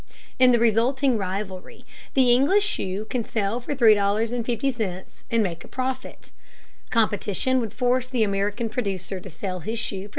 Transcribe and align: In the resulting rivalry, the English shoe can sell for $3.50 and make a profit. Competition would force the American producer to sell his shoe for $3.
In 0.39 0.51
the 0.51 0.57
resulting 0.57 1.15
rivalry, 1.15 1.85
the 2.15 2.31
English 2.31 2.65
shoe 2.65 3.05
can 3.05 3.23
sell 3.23 3.59
for 3.59 3.75
$3.50 3.75 5.23
and 5.29 5.43
make 5.43 5.63
a 5.63 5.67
profit. 5.67 6.31
Competition 6.89 7.59
would 7.59 7.71
force 7.71 8.07
the 8.09 8.23
American 8.23 8.67
producer 8.67 9.19
to 9.19 9.29
sell 9.29 9.59
his 9.59 9.77
shoe 9.77 10.07
for 10.07 10.09
$3. 10.09 10.09